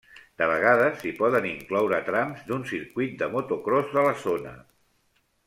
De 0.41 0.45
vegades, 0.51 0.95
s'hi 1.01 1.11
poden 1.19 1.45
incloure 1.49 1.99
trams 2.07 2.41
d'un 2.49 2.65
circuit 2.73 3.15
de 3.21 3.29
motocròs 3.37 3.95
de 3.99 4.09
la 4.09 4.17
zona. 4.25 4.57